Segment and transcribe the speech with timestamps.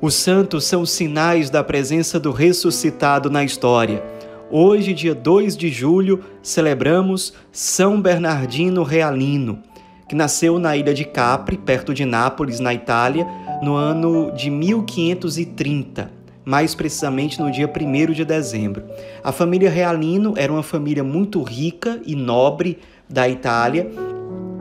[0.00, 4.00] Os santos são sinais da presença do ressuscitado na história.
[4.48, 9.58] Hoje, dia 2 de julho, celebramos São Bernardino Realino,
[10.08, 13.26] que nasceu na ilha de Capri, perto de Nápoles, na Itália,
[13.60, 16.12] no ano de 1530,
[16.44, 18.84] mais precisamente no dia 1 de dezembro.
[19.24, 22.78] A família Realino era uma família muito rica e nobre
[23.10, 23.90] da Itália.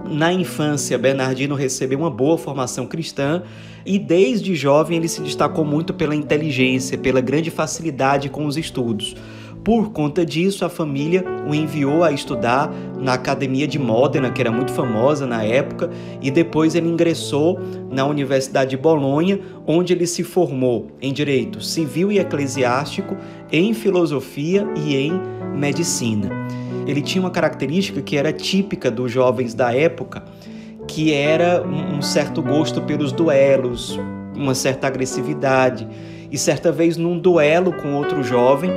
[0.09, 3.43] Na infância, Bernardino recebeu uma boa formação cristã
[3.85, 9.15] e desde jovem ele se destacou muito pela inteligência, pela grande facilidade com os estudos.
[9.67, 14.49] Por conta disso, a família o enviou a estudar na Academia de Módena, que era
[14.49, 15.89] muito famosa na época,
[16.21, 17.59] e depois ele ingressou
[17.91, 23.17] na Universidade de Bolonha, onde ele se formou em direito civil e eclesiástico,
[23.51, 25.21] em filosofia e em
[25.53, 26.29] medicina.
[26.87, 30.23] Ele tinha uma característica que era típica dos jovens da época,
[30.87, 33.99] que era um certo gosto pelos duelos,
[34.33, 35.85] uma certa agressividade.
[36.31, 38.71] E certa vez, num duelo com outro jovem,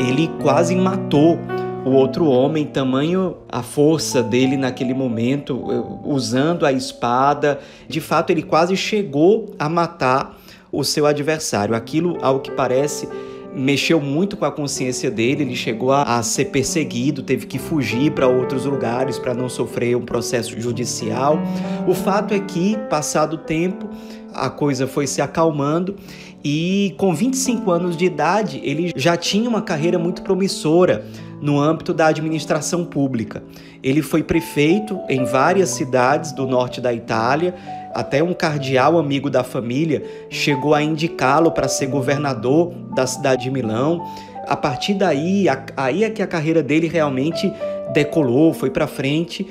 [0.00, 1.38] ele quase matou
[1.84, 5.62] o outro homem, tamanho a força dele naquele momento,
[6.04, 7.60] usando a espada.
[7.86, 10.38] De fato, ele quase chegou a matar
[10.72, 11.74] o seu adversário.
[11.74, 13.06] Aquilo, ao que parece,
[13.54, 15.42] mexeu muito com a consciência dele.
[15.42, 19.96] Ele chegou a, a ser perseguido, teve que fugir para outros lugares para não sofrer
[19.96, 21.38] um processo judicial.
[21.86, 23.88] O fato é que, passado o tempo,
[24.34, 25.96] a coisa foi se acalmando
[26.42, 31.04] e com 25 anos de idade, ele já tinha uma carreira muito promissora
[31.40, 33.42] no âmbito da administração pública.
[33.82, 37.54] Ele foi prefeito em várias cidades do norte da Itália,
[37.94, 43.50] até um cardeal amigo da família chegou a indicá-lo para ser governador da cidade de
[43.50, 44.06] Milão.
[44.46, 47.52] A partir daí, aí é que a carreira dele realmente
[47.92, 49.46] decolou, foi para frente.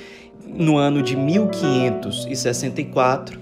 [0.48, 3.40] No ano de 1564,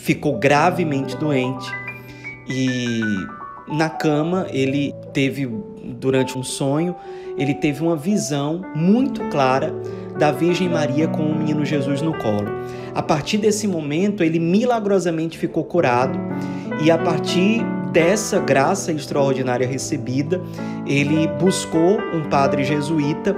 [0.00, 1.70] ficou gravemente doente.
[2.48, 3.00] E
[3.68, 5.46] na cama ele teve
[6.00, 6.96] durante um sonho,
[7.36, 9.72] ele teve uma visão muito clara
[10.18, 12.48] da Virgem Maria com o menino Jesus no colo.
[12.94, 16.18] A partir desse momento, ele milagrosamente ficou curado.
[16.82, 17.62] E a partir
[17.92, 20.40] dessa graça extraordinária recebida,
[20.86, 23.34] ele buscou um padre jesuíta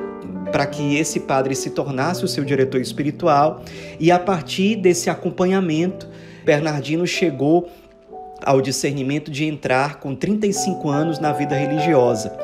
[0.50, 3.62] para que esse padre se tornasse o seu diretor espiritual.
[4.00, 6.08] E a partir desse acompanhamento,
[6.44, 7.68] Bernardino chegou
[8.44, 12.36] ao discernimento de entrar com 35 anos na vida religiosa.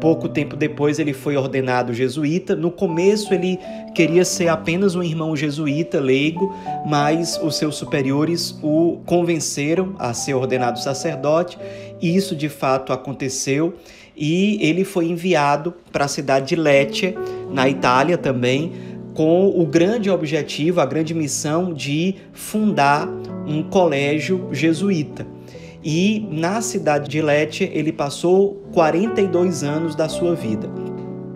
[0.00, 2.56] Pouco tempo depois ele foi ordenado jesuíta.
[2.56, 3.58] No começo ele
[3.94, 6.54] queria ser apenas um irmão jesuíta leigo,
[6.86, 11.58] mas os seus superiores o convenceram a ser ordenado sacerdote,
[12.00, 13.74] e isso de fato aconteceu.
[14.16, 17.14] E ele foi enviado para a cidade de Lecce,
[17.50, 18.72] na Itália também,
[19.14, 23.08] com o grande objetivo, a grande missão de fundar
[23.46, 25.26] um colégio jesuíta.
[25.82, 30.68] E na cidade de Lecce ele passou 42 anos da sua vida.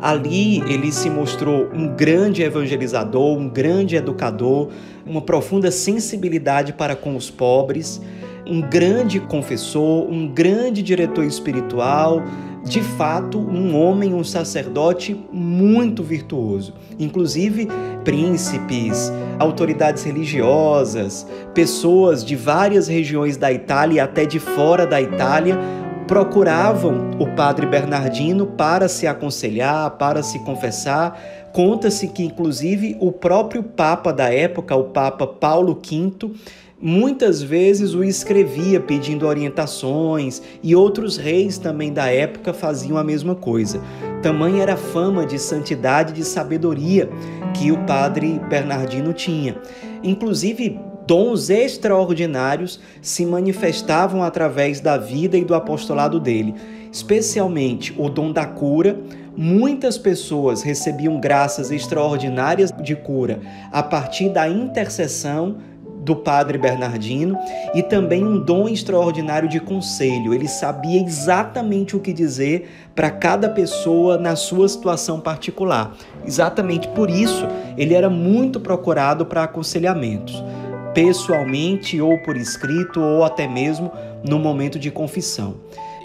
[0.00, 4.68] Ali ele se mostrou um grande evangelizador, um grande educador,
[5.06, 8.02] uma profunda sensibilidade para com os pobres,
[8.46, 12.22] um grande confessor, um grande diretor espiritual,
[12.64, 16.74] de fato um homem, um sacerdote muito virtuoso.
[16.98, 17.68] Inclusive,
[18.04, 25.58] príncipes, autoridades religiosas, pessoas de várias regiões da Itália e até de fora da Itália
[26.06, 31.18] procuravam o padre Bernardino para se aconselhar, para se confessar.
[31.52, 36.32] Conta-se que, inclusive, o próprio Papa da época, o Papa Paulo V,
[36.80, 43.34] muitas vezes o escrevia pedindo orientações e outros reis também da época faziam a mesma
[43.34, 43.80] coisa.
[44.22, 47.08] Tamanha era a fama de santidade e de sabedoria
[47.54, 49.56] que o padre Bernardino tinha.
[50.02, 56.54] Inclusive, dons extraordinários se manifestavam através da vida e do apostolado dele,
[56.90, 58.98] especialmente o dom da cura.
[59.36, 63.40] Muitas pessoas recebiam graças extraordinárias de cura
[63.72, 65.56] a partir da intercessão
[66.04, 67.36] do padre Bernardino
[67.74, 70.34] e também um dom extraordinário de conselho.
[70.34, 75.96] Ele sabia exatamente o que dizer para cada pessoa na sua situação particular.
[76.26, 77.46] Exatamente por isso,
[77.76, 80.44] ele era muito procurado para aconselhamentos,
[80.92, 83.90] pessoalmente ou por escrito ou até mesmo
[84.22, 85.54] no momento de confissão.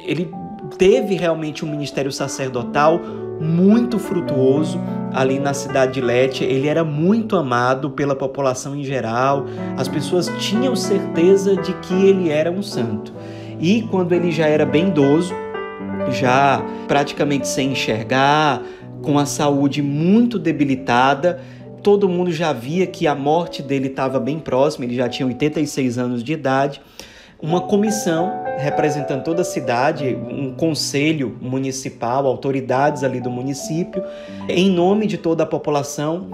[0.06, 0.32] Ele
[0.78, 3.00] teve realmente um ministério sacerdotal
[3.40, 4.80] muito frutuoso
[5.14, 6.44] ali na cidade de Lete.
[6.44, 9.46] Ele era muito amado pela população em geral.
[9.78, 13.14] As pessoas tinham certeza de que ele era um santo.
[13.60, 15.34] E quando ele já era bem idoso,
[16.12, 18.62] já praticamente sem enxergar,
[19.02, 21.40] com a saúde muito debilitada,
[21.84, 25.98] todo mundo já via que a morte dele estava bem próxima, ele já tinha 86
[25.98, 26.82] anos de idade.
[27.42, 34.04] Uma comissão representando toda a cidade, um conselho municipal, autoridades ali do município,
[34.50, 36.28] em nome de toda a população,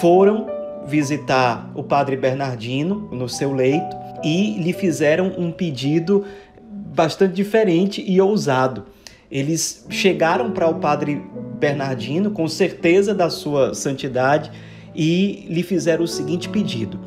[0.00, 0.48] foram
[0.86, 6.24] visitar o padre Bernardino no seu leito e lhe fizeram um pedido
[6.60, 8.86] bastante diferente e ousado.
[9.30, 11.22] Eles chegaram para o padre
[11.60, 14.50] Bernardino com certeza da sua santidade
[14.94, 16.98] e lhe fizeram o seguinte pedido: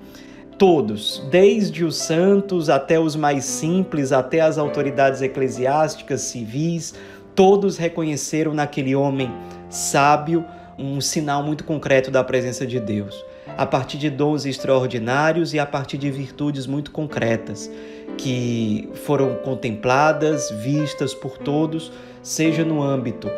[0.58, 6.94] Todos, desde os santos até os mais simples, até as autoridades eclesiásticas, civis,
[7.34, 9.30] todos reconheceram naquele homem
[9.70, 10.44] sábio
[10.78, 13.24] um sinal muito concreto da presença de Deus,
[13.56, 17.70] a partir de dons extraordinários e a partir de virtudes muito concretas
[18.16, 21.92] que foram contempladas, vistas por todos,
[22.22, 23.30] seja no âmbito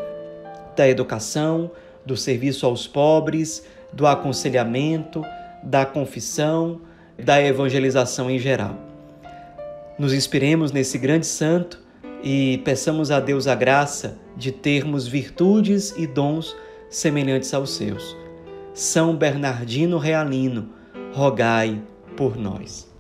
[0.77, 1.71] da educação,
[2.05, 5.25] do serviço aos pobres, do aconselhamento,
[5.63, 6.81] da confissão,
[7.19, 8.77] da evangelização em geral.
[9.99, 11.81] Nos inspiremos nesse grande santo
[12.23, 16.57] e peçamos a Deus a graça de termos virtudes e dons
[16.91, 18.24] semelhantes aos seus.
[18.75, 20.69] São Bernardino Realino,
[21.13, 21.81] rogai
[22.17, 22.93] por nós.